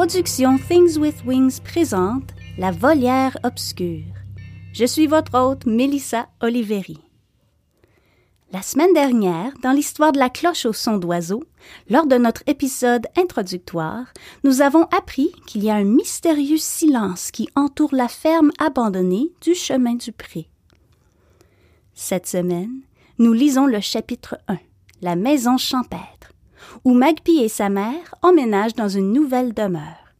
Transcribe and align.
Les 0.00 0.06
productions 0.06 0.56
Things 0.56 0.96
with 0.96 1.26
Wings 1.26 1.60
présentent 1.60 2.32
La 2.56 2.70
volière 2.70 3.36
obscure. 3.42 4.14
Je 4.72 4.86
suis 4.86 5.06
votre 5.06 5.38
hôte, 5.38 5.66
Melissa 5.66 6.26
Oliveri. 6.40 6.96
La 8.50 8.62
semaine 8.62 8.94
dernière, 8.94 9.52
dans 9.62 9.72
l'histoire 9.72 10.12
de 10.12 10.18
la 10.18 10.30
cloche 10.30 10.64
au 10.64 10.72
son 10.72 10.96
d'oiseau, 10.96 11.44
lors 11.90 12.06
de 12.06 12.16
notre 12.16 12.42
épisode 12.46 13.08
introductoire, 13.14 14.06
nous 14.42 14.62
avons 14.62 14.84
appris 14.84 15.32
qu'il 15.46 15.64
y 15.64 15.68
a 15.68 15.74
un 15.74 15.84
mystérieux 15.84 16.56
silence 16.56 17.30
qui 17.30 17.50
entoure 17.54 17.94
la 17.94 18.08
ferme 18.08 18.52
abandonnée 18.58 19.30
du 19.42 19.54
chemin 19.54 19.96
du 19.96 20.12
pré. 20.12 20.48
Cette 21.92 22.26
semaine, 22.26 22.80
nous 23.18 23.34
lisons 23.34 23.66
le 23.66 23.80
chapitre 23.80 24.38
1, 24.48 24.56
La 25.02 25.14
maison 25.14 25.58
champêtre, 25.58 26.19
où 26.84 26.94
Magpie 26.94 27.42
et 27.42 27.48
sa 27.48 27.68
mère 27.68 28.14
emménagent 28.22 28.74
dans 28.74 28.88
une 28.88 29.12
nouvelle 29.12 29.54
demeure. 29.54 30.14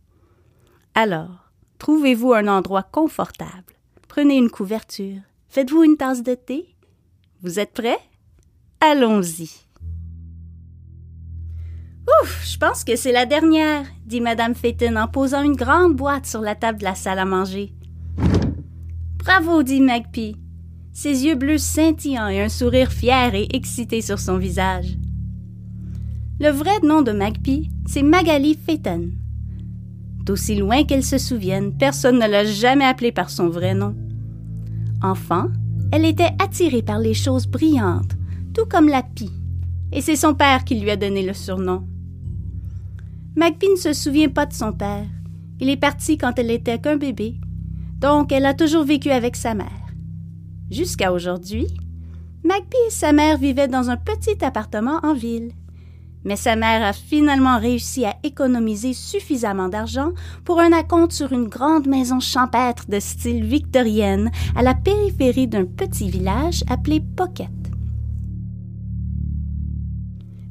Alors, 0.95 1.51
trouvez-vous 1.79 2.33
un 2.33 2.49
endroit 2.49 2.83
confortable, 2.83 3.75
prenez 4.09 4.37
une 4.37 4.51
couverture, 4.51 5.21
faites-vous 5.49 5.85
une 5.85 5.97
tasse 5.97 6.23
de 6.23 6.35
thé? 6.35 6.75
Vous 7.43 7.59
êtes 7.59 7.73
prêts? 7.73 8.01
Allons-y. 8.81 9.51
Ouf, 12.23 12.43
je 12.45 12.59
pense 12.59 12.83
que 12.83 12.97
c'est 12.97 13.13
la 13.13 13.25
dernière, 13.25 13.87
dit 14.05 14.21
Madame 14.21 14.55
Phaeton 14.55 14.97
en 14.97 15.07
posant 15.07 15.43
une 15.43 15.57
grande 15.57 15.95
boîte 15.95 16.27
sur 16.27 16.41
la 16.41 16.55
table 16.55 16.79
de 16.79 16.85
la 16.85 16.95
salle 16.95 17.19
à 17.19 17.25
manger. 17.25 17.73
Bravo, 19.17 19.63
dit 19.63 19.81
Magpie, 19.81 20.37
ses 20.93 21.25
yeux 21.25 21.35
bleus 21.35 21.59
scintillants 21.59 22.29
et 22.29 22.41
un 22.41 22.49
sourire 22.49 22.91
fier 22.91 23.35
et 23.35 23.49
excité 23.55 24.01
sur 24.01 24.19
son 24.19 24.39
visage. 24.39 24.97
Le 26.43 26.49
vrai 26.49 26.81
nom 26.83 27.03
de 27.03 27.13
Magpie, 27.13 27.71
c'est 27.87 28.03
Magali 28.03 28.55
Phaeton. 28.55 29.11
D'aussi 30.25 30.55
loin 30.55 30.85
qu'elle 30.85 31.05
se 31.05 31.19
souvienne, 31.19 31.77
personne 31.77 32.19
ne 32.19 32.27
l'a 32.27 32.47
jamais 32.47 32.87
appelée 32.87 33.13
par 33.13 33.29
son 33.29 33.51
vrai 33.51 33.75
nom. 33.75 33.95
Enfant, 35.03 35.49
elle 35.93 36.07
était 36.07 36.31
attirée 36.43 36.81
par 36.81 36.99
les 36.99 37.13
choses 37.13 37.47
brillantes, 37.47 38.13
tout 38.55 38.65
comme 38.65 38.89
la 38.89 39.03
pie, 39.03 39.35
et 39.93 40.01
c'est 40.01 40.17
son 40.17 40.33
père 40.33 40.65
qui 40.65 40.81
lui 40.81 40.91
a 40.91 40.97
donné 40.97 41.27
le 41.27 41.35
surnom. 41.35 41.87
Magpie 43.37 43.69
ne 43.69 43.77
se 43.77 43.93
souvient 43.93 44.31
pas 44.31 44.47
de 44.47 44.55
son 44.55 44.73
père. 44.73 45.05
Il 45.61 45.69
est 45.69 45.77
parti 45.77 46.17
quand 46.17 46.39
elle 46.39 46.51
était 46.51 46.79
qu'un 46.79 46.97
bébé, 46.97 47.35
donc 47.99 48.33
elle 48.33 48.47
a 48.47 48.55
toujours 48.55 48.85
vécu 48.85 49.11
avec 49.11 49.37
sa 49.37 49.53
mère. 49.53 49.93
Jusqu'à 50.71 51.13
aujourd'hui, 51.13 51.67
Magpie 52.43 52.79
et 52.87 52.91
sa 52.91 53.13
mère 53.13 53.37
vivaient 53.37 53.69
dans 53.69 53.91
un 53.91 53.99
petit 53.99 54.43
appartement 54.43 55.01
en 55.03 55.13
ville. 55.13 55.53
Mais 56.25 56.37
sa 56.37 56.55
mère 56.55 56.85
a 56.85 56.93
finalement 56.93 57.59
réussi 57.59 58.05
à 58.05 58.17
économiser 58.23 58.93
suffisamment 58.93 59.69
d'argent 59.69 60.13
pour 60.45 60.61
un 60.61 60.73
acompte 60.73 61.13
sur 61.13 61.33
une 61.33 61.49
grande 61.49 61.87
maison 61.87 62.21
champêtre 62.21 62.85
de 62.89 63.01
style 63.01 63.45
victorienne 63.45 64.31
à 64.55 64.63
la 64.63 64.75
périphérie 64.75 65.49
d'un 65.49 65.65
petit 65.65 66.11
village 66.11 66.63
appelé 66.69 67.01
Pocket. 67.01 67.49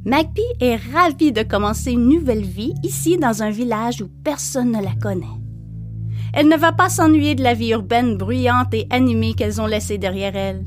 Magpie 0.05 0.41
est 0.59 0.77
ravie 0.93 1.31
de 1.31 1.43
commencer 1.43 1.91
une 1.91 2.09
nouvelle 2.09 2.45
vie 2.45 2.73
ici 2.83 3.17
dans 3.17 3.43
un 3.43 3.51
village 3.51 4.01
où 4.01 4.07
personne 4.23 4.71
ne 4.71 4.81
la 4.81 4.95
connaît. 4.95 5.27
Elle 6.33 6.47
ne 6.47 6.57
va 6.57 6.71
pas 6.71 6.89
s'ennuyer 6.89 7.35
de 7.35 7.43
la 7.43 7.53
vie 7.53 7.71
urbaine 7.71 8.15
bruyante 8.15 8.73
et 8.73 8.87
animée 8.89 9.33
qu'elles 9.33 9.61
ont 9.61 9.67
laissée 9.67 9.97
derrière 9.97 10.35
elles. 10.35 10.63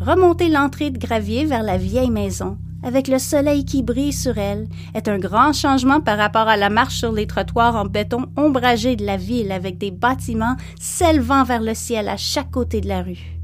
Remonter 0.00 0.48
l'entrée 0.48 0.90
de 0.90 0.98
gravier 0.98 1.44
vers 1.44 1.62
la 1.62 1.76
vieille 1.76 2.10
maison, 2.10 2.58
avec 2.82 3.08
le 3.08 3.18
soleil 3.18 3.64
qui 3.64 3.82
brille 3.82 4.12
sur 4.12 4.38
elle, 4.38 4.66
est 4.94 5.08
un 5.08 5.18
grand 5.18 5.52
changement 5.52 6.00
par 6.00 6.18
rapport 6.18 6.48
à 6.48 6.56
la 6.56 6.70
marche 6.70 6.96
sur 6.96 7.12
les 7.12 7.26
trottoirs 7.26 7.76
en 7.76 7.84
béton 7.84 8.26
ombragés 8.36 8.96
de 8.96 9.06
la 9.06 9.16
ville 9.16 9.52
avec 9.52 9.78
des 9.78 9.90
bâtiments 9.90 10.56
s'élevant 10.80 11.44
vers 11.44 11.62
le 11.62 11.74
ciel 11.74 12.08
à 12.08 12.16
chaque 12.16 12.50
côté 12.50 12.80
de 12.80 12.88
la 12.88 13.02
rue. 13.02 13.38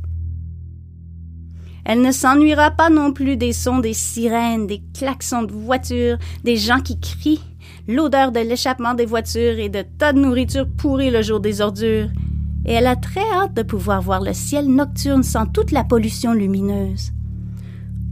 Elle 1.84 2.02
ne 2.02 2.12
s'ennuiera 2.12 2.70
pas 2.70 2.90
non 2.90 3.12
plus 3.12 3.38
des 3.38 3.54
sons 3.54 3.78
des 3.78 3.94
sirènes, 3.94 4.66
des 4.66 4.82
klaxons 4.92 5.44
de 5.44 5.52
voitures, 5.52 6.18
des 6.44 6.56
gens 6.56 6.80
qui 6.80 7.00
crient, 7.00 7.40
l'odeur 7.86 8.30
de 8.30 8.40
l'échappement 8.40 8.92
des 8.92 9.06
voitures 9.06 9.58
et 9.58 9.70
de 9.70 9.82
tas 9.98 10.12
de 10.12 10.20
nourriture 10.20 10.68
pourrie 10.68 11.10
le 11.10 11.22
jour 11.22 11.40
des 11.40 11.62
ordures. 11.62 12.10
Et 12.66 12.72
elle 12.72 12.86
a 12.86 12.96
très 12.96 13.24
hâte 13.32 13.54
de 13.54 13.62
pouvoir 13.62 14.02
voir 14.02 14.20
le 14.20 14.34
ciel 14.34 14.66
nocturne 14.66 15.22
sans 15.22 15.46
toute 15.46 15.72
la 15.72 15.84
pollution 15.84 16.34
lumineuse. 16.34 17.12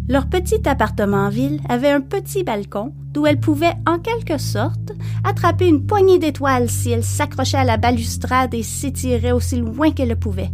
Leur 0.08 0.28
petit 0.28 0.68
appartement 0.68 1.26
en 1.26 1.28
ville 1.30 1.60
avait 1.68 1.90
un 1.90 2.00
petit 2.00 2.44
balcon 2.44 2.92
d'où 3.12 3.26
elle 3.26 3.40
pouvait, 3.40 3.74
en 3.86 3.98
quelque 3.98 4.38
sorte, 4.38 4.92
attraper 5.24 5.66
une 5.66 5.86
poignée 5.86 6.18
d'étoiles 6.18 6.68
si 6.68 6.90
elle 6.90 7.02
s'accrochait 7.02 7.56
à 7.56 7.64
la 7.64 7.76
balustrade 7.76 8.54
et 8.54 8.62
s'étirait 8.62 9.32
aussi 9.32 9.56
loin 9.56 9.90
qu'elle 9.90 10.10
le 10.10 10.16
pouvait. 10.16 10.50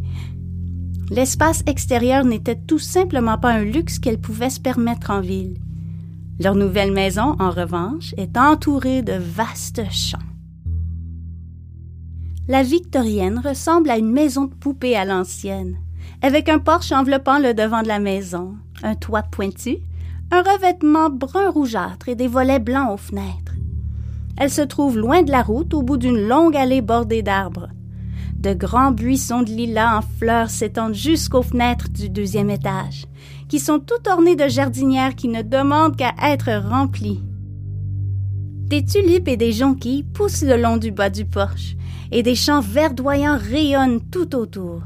L'espace 1.11 1.63
extérieur 1.67 2.25
n'était 2.25 2.57
tout 2.57 2.79
simplement 2.79 3.37
pas 3.37 3.53
un 3.53 3.65
luxe 3.65 3.99
qu'elle 3.99 4.21
pouvait 4.21 4.49
se 4.49 4.61
permettre 4.61 5.11
en 5.11 5.21
ville. 5.21 5.59
Leur 6.41 6.55
nouvelle 6.55 6.93
maison, 6.93 7.37
en 7.39 7.51
revanche, 7.51 8.15
est 8.17 8.39
entourée 8.39 9.03
de 9.03 9.13
vastes 9.13 9.83
champs. 9.91 10.19
La 12.49 12.63
victorienne 12.63 13.41
ressemble 13.45 13.91
à 13.91 13.99
une 13.99 14.11
maison 14.11 14.47
de 14.47 14.55
poupée 14.55 14.97
à 14.97 15.05
l'ancienne, 15.05 15.77
avec 16.23 16.49
un 16.49 16.59
porche 16.59 16.93
enveloppant 16.93 17.39
le 17.39 17.55
devant 17.55 17.83
de 17.83 17.89
la 17.89 17.99
maison, 17.99 18.55
un 18.83 18.95
toit 18.95 19.23
pointu, 19.23 19.79
un 20.31 20.43
revêtement 20.43 21.11
brun 21.11 21.51
rougeâtre 21.51 22.09
et 22.09 22.15
des 22.15 22.29
volets 22.29 22.59
blancs 22.59 22.93
aux 22.93 22.97
fenêtres. 22.97 23.55
Elle 24.37 24.51
se 24.51 24.63
trouve 24.63 24.99
loin 24.99 25.23
de 25.23 25.31
la 25.31 25.43
route 25.43 25.75
au 25.75 25.83
bout 25.83 25.99
d'une 25.99 26.27
longue 26.27 26.57
allée 26.57 26.81
bordée 26.81 27.23
d'arbres. 27.23 27.69
De 28.35 28.55
grands 28.55 28.91
buissons 28.91 29.43
de 29.43 29.51
lilas 29.51 29.99
en 29.99 30.03
fleurs 30.03 30.51
s'étendent 30.51 30.95
jusqu'aux 30.95 31.43
fenêtres 31.43 31.91
du 31.91 32.09
deuxième 32.09 32.51
étage 32.51 33.07
qui 33.53 33.61
sont 33.61 33.81
tout 33.81 34.09
ornées 34.09 34.35
de 34.35 34.49
jardinières 34.49 35.15
qui 35.15 35.29
ne 35.29 35.43
demandent 35.43 35.95
qu'à 35.95 36.15
être 36.23 36.51
remplies. 36.71 37.21
Des 38.73 38.83
tulipes 38.83 39.29
et 39.29 39.37
des 39.37 39.53
jonquilles 39.53 40.05
poussent 40.05 40.43
le 40.43 40.57
long 40.57 40.79
du 40.79 40.91
bas 40.91 41.11
du 41.11 41.27
porche, 41.27 41.77
et 42.11 42.23
des 42.23 42.35
champs 42.35 42.63
verdoyants 42.63 43.37
rayonnent 43.37 44.01
tout 44.11 44.35
autour. 44.35 44.81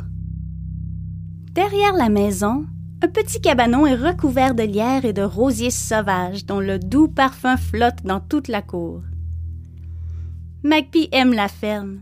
Derrière 1.52 1.92
la 1.92 2.08
maison, 2.08 2.66
un 3.02 3.08
petit 3.08 3.40
cabanon 3.40 3.86
est 3.86 3.94
recouvert 3.94 4.54
de 4.54 4.62
lierre 4.62 5.04
et 5.04 5.12
de 5.12 5.22
rosiers 5.22 5.70
sauvages 5.70 6.46
dont 6.46 6.60
le 6.60 6.78
doux 6.78 7.08
parfum 7.08 7.56
flotte 7.56 8.02
dans 8.04 8.20
toute 8.20 8.48
la 8.48 8.62
cour. 8.62 9.02
Magpie 10.62 11.08
aime 11.12 11.34
la 11.34 11.48
ferme. 11.48 12.00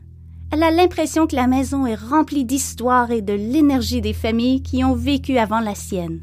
Elle 0.52 0.62
a 0.62 0.70
l'impression 0.70 1.26
que 1.26 1.34
la 1.34 1.48
maison 1.48 1.84
est 1.84 1.96
remplie 1.96 2.44
d'histoire 2.44 3.10
et 3.10 3.22
de 3.22 3.32
l'énergie 3.32 4.00
des 4.00 4.12
familles 4.12 4.62
qui 4.62 4.84
ont 4.84 4.94
vécu 4.94 5.36
avant 5.36 5.58
la 5.58 5.74
sienne. 5.74 6.20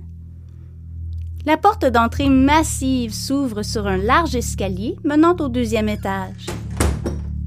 La 1.45 1.57
porte 1.57 1.85
d'entrée 1.85 2.29
massive 2.29 3.13
s'ouvre 3.13 3.63
sur 3.63 3.87
un 3.87 3.97
large 3.97 4.35
escalier 4.35 4.95
menant 5.03 5.35
au 5.39 5.49
deuxième 5.49 5.89
étage. 5.89 6.47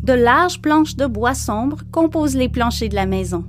De 0.02 0.12
larges 0.12 0.60
planches 0.60 0.96
de 0.96 1.06
bois 1.06 1.34
sombre 1.34 1.78
composent 1.90 2.37
les 2.37 2.50
planchers 2.50 2.90
de 2.90 2.94
la 2.94 3.06
maison. 3.06 3.44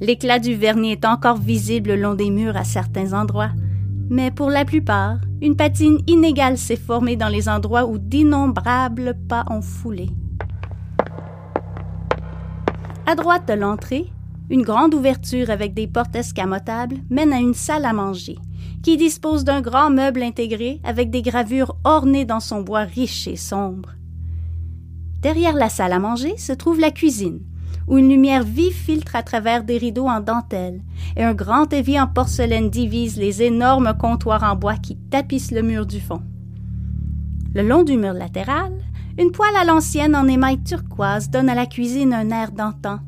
L'éclat 0.00 0.38
du 0.38 0.54
vernis 0.54 0.92
est 0.92 1.04
encore 1.04 1.38
visible 1.38 1.90
le 1.90 1.96
long 1.96 2.14
des 2.14 2.30
murs 2.30 2.56
à 2.56 2.64
certains 2.64 3.12
endroits, 3.12 3.50
mais 4.08 4.30
pour 4.30 4.48
la 4.48 4.64
plupart, 4.64 5.18
une 5.42 5.56
patine 5.56 5.98
inégale 6.06 6.56
s'est 6.56 6.76
formée 6.76 7.16
dans 7.16 7.28
les 7.28 7.48
endroits 7.48 7.86
où 7.86 7.98
d'innombrables 7.98 9.16
pas 9.28 9.44
ont 9.50 9.62
foulé. 9.62 10.08
À 13.06 13.14
droite 13.16 13.48
de 13.48 13.54
l'entrée, 13.54 14.06
une 14.50 14.62
grande 14.62 14.94
ouverture 14.94 15.50
avec 15.50 15.74
des 15.74 15.86
portes 15.86 16.14
escamotables 16.14 16.96
mène 17.10 17.32
à 17.32 17.38
une 17.38 17.54
salle 17.54 17.84
à 17.84 17.92
manger 17.92 18.38
qui 18.82 18.96
dispose 18.96 19.44
d'un 19.44 19.60
grand 19.60 19.90
meuble 19.90 20.22
intégré 20.22 20.80
avec 20.84 21.10
des 21.10 21.22
gravures 21.22 21.76
ornées 21.84 22.24
dans 22.24 22.40
son 22.40 22.62
bois 22.62 22.84
riche 22.84 23.26
et 23.26 23.36
sombre. 23.36 23.90
Derrière 25.20 25.54
la 25.54 25.68
salle 25.68 25.92
à 25.92 25.98
manger 25.98 26.36
se 26.36 26.52
trouve 26.52 26.78
la 26.78 26.92
cuisine, 26.92 27.40
où 27.88 27.98
une 27.98 28.08
lumière 28.08 28.44
vive 28.44 28.74
filtre 28.74 29.16
à 29.16 29.22
travers 29.22 29.64
des 29.64 29.78
rideaux 29.78 30.06
en 30.06 30.20
dentelle, 30.20 30.82
et 31.16 31.24
un 31.24 31.34
grand 31.34 31.72
évier 31.72 32.00
en 32.00 32.06
porcelaine 32.06 32.70
divise 32.70 33.16
les 33.16 33.42
énormes 33.42 33.94
comptoirs 33.98 34.44
en 34.44 34.56
bois 34.56 34.76
qui 34.76 34.96
tapissent 35.10 35.52
le 35.52 35.62
mur 35.62 35.86
du 35.86 36.00
fond. 36.00 36.22
Le 37.54 37.62
long 37.62 37.82
du 37.82 37.96
mur 37.96 38.12
latéral, 38.12 38.72
une 39.18 39.32
poêle 39.32 39.56
à 39.56 39.64
l'ancienne 39.64 40.14
en 40.14 40.28
émail 40.28 40.62
turquoise 40.62 41.30
donne 41.30 41.48
à 41.48 41.54
la 41.54 41.66
cuisine 41.66 42.12
un 42.12 42.30
air 42.30 42.52
d'antan. 42.52 43.00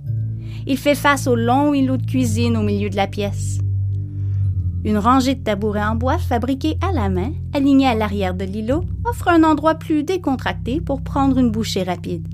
Il 0.67 0.79
fait 0.79 0.95
face 0.95 1.27
au 1.27 1.37
long 1.37 1.75
îlot 1.75 1.99
de 1.99 2.07
cuisine 2.07 2.57
au 2.57 2.63
milieu 2.63 2.91
de 2.91 2.97
la 2.97 3.07
pièce. 3.07 3.59
Une 4.83 4.99
rangée 4.99 5.35
de 5.35 5.45
tabourets 5.45 5.85
en 5.85 5.95
bois 5.95 6.17
fabriqués 6.17 6.79
à 6.81 6.91
la 6.93 7.11
main, 7.11 7.33
alignés 7.53 7.87
à 7.87 7.95
l'arrière 7.95 8.35
de 8.35 8.47
l'îlot, 8.47 8.83
offre 9.05 9.29
un 9.29 9.45
endroit 9.45 9.75
plus 9.75 10.05
décontracté 10.05 10.81
pour 10.81 11.03
prendre 11.03 11.37
une 11.37 11.51
bouchée 11.51 11.83
rapide. 11.83 12.27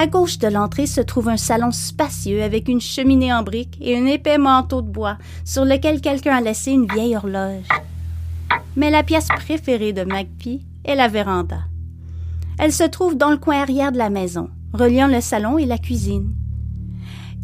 À 0.00 0.06
gauche 0.06 0.38
de 0.38 0.46
l'entrée 0.46 0.86
se 0.86 1.00
trouve 1.00 1.28
un 1.28 1.36
salon 1.36 1.72
spacieux 1.72 2.44
avec 2.44 2.68
une 2.68 2.80
cheminée 2.80 3.32
en 3.32 3.42
briques 3.42 3.76
et 3.80 3.98
un 3.98 4.06
épais 4.06 4.38
manteau 4.38 4.80
de 4.80 4.88
bois 4.88 5.18
sur 5.44 5.64
lequel 5.64 6.00
quelqu'un 6.00 6.36
a 6.36 6.40
laissé 6.40 6.70
une 6.70 6.86
vieille 6.86 7.16
horloge. 7.16 7.66
Mais 8.76 8.92
la 8.92 9.02
pièce 9.02 9.26
préférée 9.26 9.92
de 9.92 10.04
Magpie 10.04 10.64
est 10.84 10.94
la 10.94 11.08
véranda. 11.08 11.62
Elle 12.60 12.72
se 12.72 12.84
trouve 12.84 13.16
dans 13.16 13.30
le 13.30 13.38
coin 13.38 13.60
arrière 13.60 13.90
de 13.90 13.98
la 13.98 14.08
maison, 14.08 14.50
reliant 14.72 15.08
le 15.08 15.20
salon 15.20 15.58
et 15.58 15.66
la 15.66 15.78
cuisine. 15.78 16.32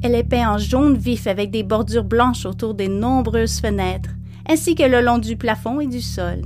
Elle 0.04 0.14
est 0.14 0.22
peinte 0.22 0.46
en 0.46 0.58
jaune 0.58 0.96
vif 0.96 1.26
avec 1.26 1.50
des 1.50 1.64
bordures 1.64 2.04
blanches 2.04 2.46
autour 2.46 2.74
des 2.74 2.88
nombreuses 2.88 3.58
fenêtres, 3.58 4.10
ainsi 4.48 4.76
que 4.76 4.84
le 4.84 5.00
long 5.00 5.18
du 5.18 5.36
plafond 5.36 5.80
et 5.80 5.88
du 5.88 6.00
sol. 6.00 6.42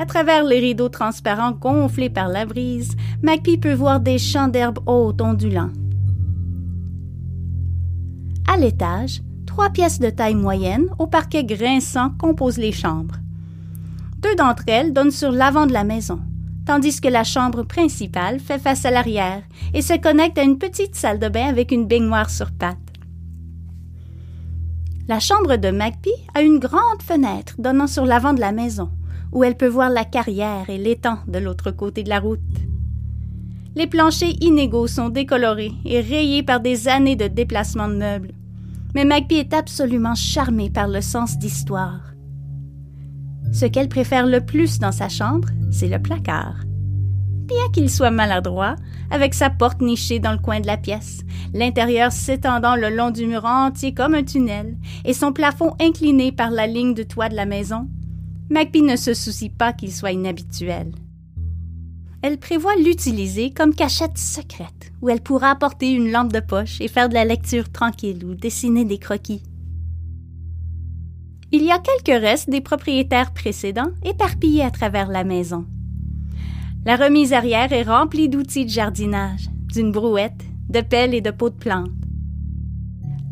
À 0.00 0.06
travers 0.06 0.44
les 0.44 0.60
rideaux 0.60 0.88
transparents 0.88 1.50
gonflés 1.50 2.08
par 2.08 2.28
la 2.28 2.46
brise, 2.46 2.96
Magpie 3.20 3.58
peut 3.58 3.74
voir 3.74 3.98
des 3.98 4.18
champs 4.18 4.46
d'herbes 4.46 4.78
hautes 4.86 5.20
ondulants. 5.20 5.72
À 8.46 8.56
l'étage, 8.56 9.22
trois 9.44 9.70
pièces 9.70 9.98
de 9.98 10.08
taille 10.08 10.36
moyenne 10.36 10.86
au 11.00 11.08
parquet 11.08 11.42
grinçant 11.42 12.10
composent 12.10 12.58
les 12.58 12.70
chambres. 12.70 13.16
Deux 14.20 14.36
d'entre 14.36 14.62
elles 14.68 14.92
donnent 14.92 15.10
sur 15.10 15.32
l'avant 15.32 15.66
de 15.66 15.72
la 15.72 15.82
maison, 15.82 16.20
tandis 16.64 17.00
que 17.00 17.08
la 17.08 17.24
chambre 17.24 17.64
principale 17.64 18.38
fait 18.38 18.60
face 18.60 18.84
à 18.84 18.92
l'arrière 18.92 19.42
et 19.74 19.82
se 19.82 19.98
connecte 19.98 20.38
à 20.38 20.44
une 20.44 20.58
petite 20.58 20.94
salle 20.94 21.18
de 21.18 21.28
bain 21.28 21.48
avec 21.48 21.72
une 21.72 21.88
baignoire 21.88 22.30
sur 22.30 22.52
pattes. 22.52 22.78
La 25.08 25.18
chambre 25.18 25.56
de 25.56 25.70
Magpie 25.70 26.10
a 26.34 26.42
une 26.42 26.60
grande 26.60 27.02
fenêtre 27.02 27.54
donnant 27.58 27.86
sur 27.88 28.04
l'avant 28.04 28.32
de 28.32 28.40
la 28.40 28.52
maison, 28.52 28.90
où 29.32 29.44
elle 29.44 29.56
peut 29.56 29.68
voir 29.68 29.90
la 29.90 30.04
carrière 30.04 30.68
et 30.70 30.78
l'étang 30.78 31.18
de 31.26 31.38
l'autre 31.38 31.70
côté 31.70 32.02
de 32.02 32.08
la 32.08 32.20
route. 32.20 32.40
Les 33.74 33.86
planchers 33.86 34.34
inégaux 34.40 34.86
sont 34.86 35.08
décolorés 35.08 35.72
et 35.84 36.00
rayés 36.00 36.42
par 36.42 36.60
des 36.60 36.88
années 36.88 37.16
de 37.16 37.28
déplacement 37.28 37.88
de 37.88 37.94
meubles. 37.94 38.32
Mais 38.94 39.04
Magpie 39.04 39.36
est 39.36 39.54
absolument 39.54 40.14
charmée 40.14 40.70
par 40.70 40.88
le 40.88 41.00
sens 41.00 41.38
d'histoire. 41.38 42.00
Ce 43.52 43.66
qu'elle 43.66 43.88
préfère 43.88 44.26
le 44.26 44.40
plus 44.40 44.78
dans 44.78 44.92
sa 44.92 45.08
chambre, 45.08 45.48
c'est 45.70 45.88
le 45.88 46.00
placard. 46.00 46.56
Bien 47.46 47.68
qu'il 47.72 47.88
soit 47.88 48.10
maladroit, 48.10 48.76
avec 49.10 49.32
sa 49.32 49.48
porte 49.48 49.80
nichée 49.80 50.18
dans 50.18 50.32
le 50.32 50.38
coin 50.38 50.60
de 50.60 50.66
la 50.66 50.76
pièce, 50.76 51.20
l'intérieur 51.54 52.12
s'étendant 52.12 52.76
le 52.76 52.90
long 52.90 53.10
du 53.10 53.26
mur 53.26 53.44
entier 53.44 53.94
comme 53.94 54.14
un 54.14 54.22
tunnel, 54.22 54.76
et 55.04 55.14
son 55.14 55.32
plafond 55.32 55.74
incliné 55.80 56.30
par 56.30 56.50
la 56.50 56.66
ligne 56.66 56.94
de 56.94 57.04
toit 57.04 57.30
de 57.30 57.36
la 57.36 57.46
maison, 57.46 57.88
Magpie 58.50 58.82
ne 58.82 58.96
se 58.96 59.12
soucie 59.12 59.50
pas 59.50 59.72
qu'il 59.72 59.92
soit 59.92 60.12
inhabituel. 60.12 60.92
Elle 62.22 62.38
prévoit 62.38 62.76
l'utiliser 62.76 63.52
comme 63.52 63.74
cachette 63.74 64.18
secrète, 64.18 64.92
où 65.02 65.08
elle 65.08 65.20
pourra 65.20 65.50
apporter 65.50 65.92
une 65.92 66.10
lampe 66.10 66.32
de 66.32 66.40
poche 66.40 66.80
et 66.80 66.88
faire 66.88 67.08
de 67.08 67.14
la 67.14 67.24
lecture 67.24 67.70
tranquille 67.70 68.24
ou 68.24 68.34
dessiner 68.34 68.84
des 68.84 68.98
croquis. 68.98 69.42
Il 71.52 71.62
y 71.62 71.70
a 71.70 71.78
quelques 71.78 72.20
restes 72.20 72.50
des 72.50 72.60
propriétaires 72.60 73.32
précédents 73.32 73.92
éparpillés 74.04 74.64
à 74.64 74.70
travers 74.70 75.08
la 75.08 75.24
maison. 75.24 75.66
La 76.84 76.96
remise 76.96 77.32
arrière 77.32 77.72
est 77.72 77.82
remplie 77.82 78.28
d'outils 78.28 78.64
de 78.64 78.70
jardinage, 78.70 79.48
d'une 79.72 79.92
brouette, 79.92 80.44
de 80.68 80.80
pelles 80.80 81.14
et 81.14 81.20
de 81.20 81.30
pots 81.30 81.50
de 81.50 81.54
plantes. 81.54 81.90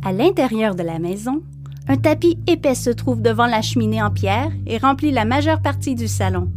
À 0.05 0.13
l'intérieur 0.13 0.75
de 0.75 0.83
la 0.83 0.99
maison, 0.99 1.43
un 1.89 1.97
tapis 1.97 2.39
épais 2.47 2.75
se 2.75 2.91
trouve 2.91 3.23
devant 3.23 3.47
la 3.47 3.63
cheminée 3.63 4.03
en 4.03 4.11
pierre 4.11 4.51
et 4.67 4.79
remplit 4.79 5.13
la 5.13 5.25
majeure 5.25 5.63
partie 5.63 5.95
du 5.95 6.09
salon. 6.09 6.51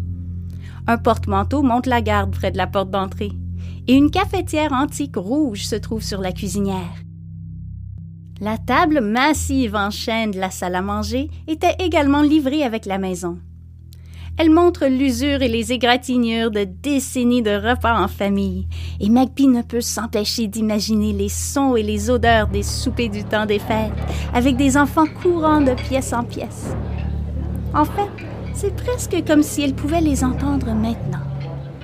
Un 0.88 0.98
porte-manteau 0.98 1.62
monte 1.62 1.86
la 1.86 2.02
garde 2.02 2.32
près 2.32 2.52
de 2.52 2.58
la 2.58 2.66
porte 2.66 2.90
d'entrée, 2.90 3.32
et 3.88 3.94
une 3.94 4.10
cafetière 4.10 4.74
antique 4.74 5.16
rouge 5.16 5.66
se 5.66 5.76
trouve 5.76 6.02
sur 6.02 6.22
la 6.22 6.32
cuisinière. 6.32 6.96
La 8.42 8.58
table 8.58 9.02
massive 9.02 9.76
en 9.76 9.92
chêne 9.92 10.32
de 10.32 10.40
la 10.40 10.50
salle 10.50 10.76
à 10.76 10.82
manger 10.82 11.30
était 11.48 11.76
également 11.80 12.22
livrée 12.22 12.64
avec 12.64 12.86
la 12.86 12.98
maison. 12.98 13.38
Elle 14.38 14.52
montre 14.52 14.86
l'usure 14.86 15.42
et 15.42 15.50
les 15.50 15.74
égratignures 15.74 16.50
de 16.50 16.64
décennies 16.64 17.42
de 17.42 17.52
repas 17.52 18.02
en 18.02 18.08
famille, 18.08 18.70
et 19.02 19.10
Magpie 19.10 19.50
ne 19.50 19.62
peut 19.62 19.82
s'empêcher 19.82 20.48
d'imaginer 20.48 21.12
les 21.12 21.28
sons 21.28 21.76
et 21.76 21.84
les 21.84 22.10
odeurs 22.10 22.48
des 22.48 22.64
soupers 22.64 23.10
du 23.10 23.26
temps 23.26 23.46
des 23.46 23.60
fêtes, 23.60 23.92
avec 24.34 24.58
des 24.58 24.78
enfants 24.78 25.08
courant 25.22 25.62
de 25.62 25.74
pièce 25.74 26.14
en 26.14 26.24
pièce. 26.24 26.76
En 27.74 27.86
fait, 27.86 28.10
c'est 28.54 28.76
presque 28.76 29.24
comme 29.26 29.44
si 29.44 29.62
elle 29.62 29.76
pouvait 29.76 30.02
les 30.02 30.24
entendre 30.24 30.74
maintenant. 30.74 31.20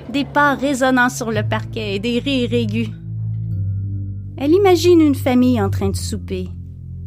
Des 0.10 0.26
pas 0.26 0.56
résonnant 0.56 1.10
sur 1.10 1.32
le 1.32 1.44
parquet 1.44 1.96
et 1.96 2.00
des 2.00 2.20
rires 2.20 2.54
aigus. 2.54 2.90
Elle 4.38 4.52
imagine 4.52 5.02
une 5.02 5.16
famille 5.16 5.62
en 5.62 5.70
train 5.70 5.90
de 5.90 5.96
souper, 5.96 6.50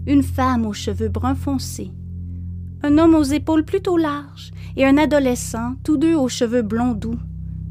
une 0.06 0.22
femme 0.22 0.64
aux 0.64 0.72
cheveux 0.72 1.08
bruns 1.08 1.34
foncés, 1.34 1.92
un 2.82 2.96
homme 2.96 3.14
aux 3.14 3.22
épaules 3.22 3.64
plutôt 3.64 3.96
larges 3.96 4.52
et 4.76 4.86
un 4.86 4.96
adolescent, 4.96 5.74
tous 5.84 5.96
deux 5.98 6.14
aux 6.14 6.28
cheveux 6.28 6.62
blonds 6.62 6.94
doux, 6.94 7.18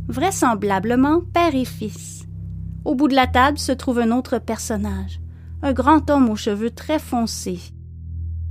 vraisemblablement 0.08 1.22
père 1.34 1.56
et 1.56 1.66
fils. 1.66 2.26
Au 2.86 2.96
bout 2.96 3.08
de 3.08 3.16
la 3.16 3.28
table 3.28 3.58
se 3.58 3.72
trouve 3.72 4.00
un 4.00 4.12
autre 4.12 4.38
personnage, 4.38 5.20
un 5.62 5.74
grand 5.74 6.10
homme 6.10 6.30
aux 6.30 6.36
cheveux 6.36 6.72
très 6.72 7.00
foncés. 7.00 7.60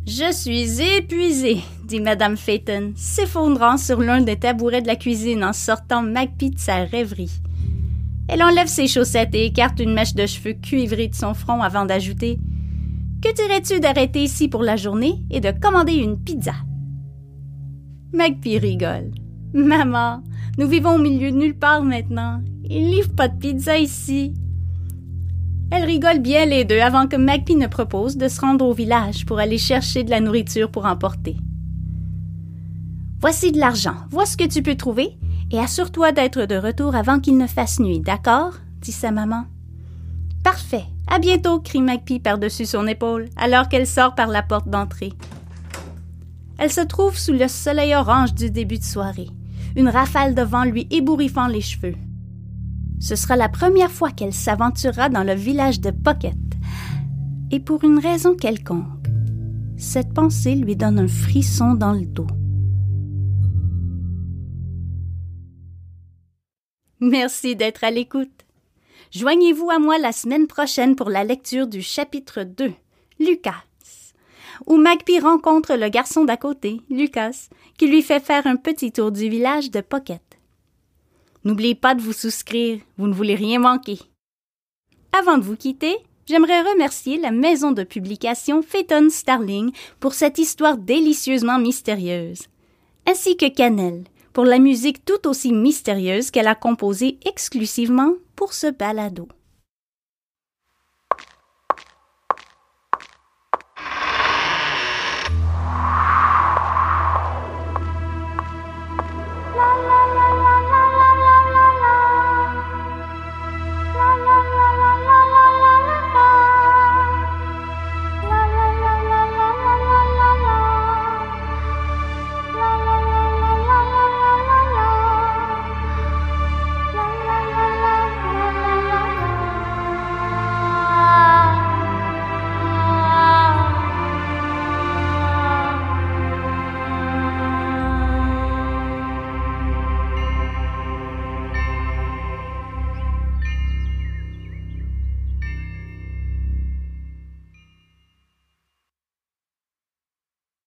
Je 0.07 0.33
suis 0.33 0.81
épuisée, 0.81 1.61
dit 1.85 2.01
Madame 2.01 2.37
Phaeton, 2.37 2.93
s'effondrant 2.95 3.77
sur 3.77 4.01
l'un 4.01 4.21
des 4.21 4.37
tabourets 4.37 4.83
de 4.83 4.87
la 4.87 4.97
cuisine 4.97 5.45
en 5.45 5.53
sortant 5.53 6.03
Magpie 6.03 6.51
de 6.51 6.59
sa 6.59 6.85
rêverie. 6.85 7.41
Elle 8.29 8.43
enlève 8.43 8.67
ses 8.67 8.89
chaussettes 8.89 9.35
et 9.35 9.47
écarte 9.47 9.81
une 9.81 9.95
mèche 9.95 10.15
de 10.15 10.27
cheveux 10.27 10.55
cuivrés 10.55 11.09
de 11.09 11.15
son 11.15 11.35
front 11.35 11.63
avant 11.63 11.87
d'ajouter 11.87 12.39
Que 13.23 13.35
dirais-tu 13.35 13.81
d'arrêter 13.81 14.23
ici 14.23 14.49
pour 14.49 14.63
la 14.63 14.77
journée 14.77 15.23
et 15.31 15.41
de 15.41 15.53
commander 15.53 15.95
une 15.95 16.19
pizza 16.19 16.55
Magpie 18.13 18.59
rigole. 18.59 19.11
Maman, 19.53 20.23
nous 20.59 20.69
vivons 20.69 20.95
au 20.95 20.99
milieu 20.99 21.31
de 21.31 21.37
nulle 21.37 21.59
part 21.59 21.83
maintenant. 21.83 22.41
Il 22.65 22.91
livre 22.91 23.15
pas 23.15 23.29
de 23.29 23.39
pizza 23.39 23.79
ici. 23.79 24.35
Elle 25.71 25.85
rigole 25.85 26.21
bien 26.21 26.47
les 26.47 26.65
deux 26.65 26.81
avant 26.81 27.09
que 27.09 27.17
Magpie 27.17 27.57
ne 27.57 27.67
propose 27.67 28.17
de 28.17 28.29
se 28.29 28.41
rendre 28.41 28.65
au 28.65 28.73
village 28.73 29.27
pour 29.27 29.39
aller 29.39 29.59
chercher 29.59 30.05
de 30.05 30.11
la 30.11 30.21
nourriture 30.21 30.71
pour 30.71 30.87
emporter. 30.87 31.37
Voici 33.21 33.51
de 33.51 33.59
l'argent, 33.59 33.97
vois 34.11 34.27
ce 34.27 34.37
que 34.37 34.47
tu 34.47 34.63
peux 34.63 34.77
trouver 34.77 35.19
et 35.51 35.59
assure-toi 35.59 36.13
d'être 36.13 36.45
de 36.45 36.57
retour 36.57 36.95
avant 36.95 37.19
qu'il 37.19 37.37
ne 37.37 37.47
fasse 37.47 37.81
nuit, 37.81 38.01
d'accord? 38.01 38.53
dit 38.81 38.93
sa 38.93 39.11
maman. 39.11 39.45
Parfait. 40.45 40.85
À 41.09 41.19
bientôt, 41.19 41.61
crie 41.61 41.83
Magpie 41.83 42.21
par-dessus 42.21 42.67
son 42.67 42.87
épaule, 42.87 43.27
alors 43.37 43.69
qu'elle 43.69 43.87
sort 43.87 44.15
par 44.15 44.29
la 44.29 44.43
porte 44.43 44.69
d'entrée. 44.69 45.13
Elle 46.59 46.73
se 46.73 46.81
trouve 46.81 47.17
sous 47.17 47.33
le 47.33 47.49
soleil 47.49 47.95
orange 47.95 48.35
du 48.35 48.51
début 48.51 48.79
de 48.79 48.85
soirée, 48.85 49.29
une 49.77 49.89
rafale 49.89 50.35
de 50.35 50.43
vent 50.43 50.65
lui 50.65 50.87
ébouriffant 50.91 51.47
les 51.47 51.61
cheveux. 51.61 51.95
Ce 52.99 53.15
sera 53.15 53.37
la 53.37 53.49
première 53.49 53.91
fois 53.91 54.11
qu'elle 54.11 54.33
s'aventurera 54.33 55.09
dans 55.09 55.25
le 55.25 55.35
village 55.35 55.81
de 55.81 55.91
Pocket. 55.91 56.35
Et 57.51 57.61
pour 57.61 57.85
une 57.85 57.99
raison 57.99 58.35
quelconque, 58.35 59.07
cette 59.77 60.13
pensée 60.15 60.55
lui 60.55 60.75
donne 60.75 60.99
un 60.99 61.09
frisson 61.09 61.75
dans 61.75 61.93
le 61.93 62.07
dos. 62.07 62.27
Merci 67.01 67.55
d'être 67.55 67.85
à 67.85 67.91
l'écoute. 67.91 68.47
Joignez-vous 69.13 69.71
à 69.71 69.79
moi 69.79 69.99
la 69.99 70.13
semaine 70.13 70.47
prochaine 70.47 70.97
pour 70.97 71.11
la 71.11 71.25
lecture 71.25 71.67
du 71.67 71.83
chapitre 71.83 72.43
2, 72.43 72.73
Lucas, 73.21 73.65
où 74.67 74.77
Magpie 74.77 75.21
rencontre 75.21 75.75
le 75.75 75.89
garçon 75.89 76.25
d'à 76.25 76.37
côté, 76.37 76.81
Lucas, 76.91 77.49
qui 77.79 77.87
lui 77.87 78.03
fait 78.03 78.21
faire 78.21 78.47
un 78.47 78.57
petit 78.57 78.93
tour 78.93 79.13
du 79.13 79.29
village 79.29 79.71
de 79.71 79.81
Pocket. 79.81 80.26
N'oubliez 81.47 81.77
pas 81.77 81.95
de 81.95 82.03
vous 82.03 82.13
souscrire, 82.13 82.81
vous 82.99 83.07
ne 83.07 83.15
voulez 83.15 83.37
rien 83.37 83.61
manquer. 83.61 84.01
Avant 85.17 85.39
de 85.39 85.45
vous 85.45 85.55
quitter, 85.55 85.97
j'aimerais 86.27 86.61
remercier 86.61 87.21
la 87.21 87.31
maison 87.31 87.71
de 87.71 87.85
publication 87.85 88.63
Phaeton 88.63 89.11
Starling 89.11 89.71
pour 90.01 90.15
cette 90.15 90.39
histoire 90.39 90.77
délicieusement 90.77 91.61
mystérieuse, 91.61 92.49
ainsi 93.09 93.37
que 93.37 93.49
Cannelle 93.49 94.03
pour 94.33 94.45
la 94.45 94.59
musique 94.59 95.05
tout 95.05 95.29
aussi 95.29 95.53
mystérieuse 95.53 96.33
qu'elle 96.33 96.49
a 96.49 96.57
composée 96.57 97.21
exclusivement 97.25 98.15
pour 98.35 98.53
ce 98.53 98.67
balado. 98.67 99.29